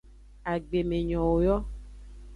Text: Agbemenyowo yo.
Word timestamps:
Agbemenyowo 0.53 1.33
yo. 1.45 1.55